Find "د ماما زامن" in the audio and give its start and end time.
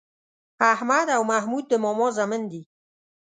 1.69-2.41